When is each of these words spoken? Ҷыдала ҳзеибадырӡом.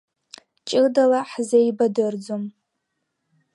Ҷыдала 0.69 1.21
ҳзеибадырӡом. 1.29 2.43